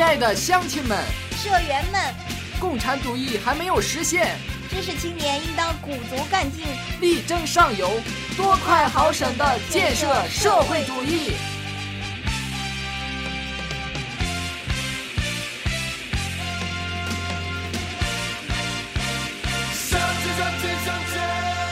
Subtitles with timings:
[0.00, 0.98] 爱的乡亲们、
[1.42, 2.14] 社员们，
[2.60, 4.36] 共产主义还没有实现，
[4.68, 6.64] 知识青年应当鼓足干劲，
[7.00, 7.90] 力争上游，
[8.36, 11.32] 多快好省的建设社会主义。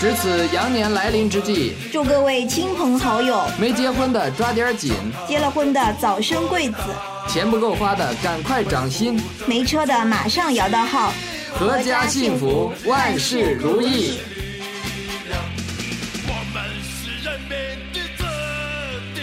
[0.04, 4.92] 值此羊年来临之际，祝各位亲朋好友没结婚的抓点紧，
[5.26, 6.76] 结了婚的早生贵子，
[7.26, 11.10] 钱不够花的赶快涨薪，没车的马上摇到号，
[11.58, 14.18] 阖家幸福，万事如意。
[16.28, 17.56] 我们是人民
[17.94, 18.24] 的子
[19.14, 19.22] 弟，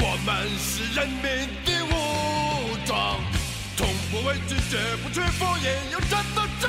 [0.00, 1.22] 我们是人民
[1.64, 3.20] 的武装，
[3.76, 6.66] 从不畏惧，绝不屈服，也要战斗志，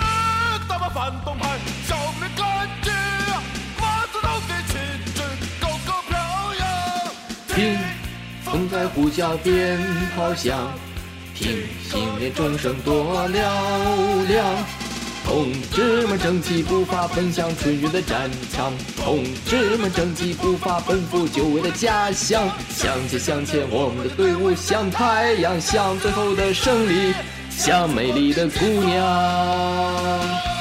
[7.56, 7.78] 听，
[8.44, 9.80] 风在呼啸，鞭
[10.14, 10.70] 炮响，
[11.34, 14.44] 听，新年钟声多嘹亮。
[15.24, 18.74] 同志们整齐步伐，奔向春运的战场。
[18.98, 22.46] 同志们整齐步伐，奔赴久违的家乡。
[22.70, 27.14] 向前，向前，我们的队伍像太阳，向最后的胜利，
[27.50, 30.55] 像美丽的姑娘。